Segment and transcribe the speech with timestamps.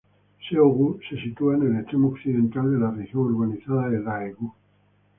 [0.47, 4.51] Seo-gu se sitúa en el extremo occidental de la región urbanizada de Daegu.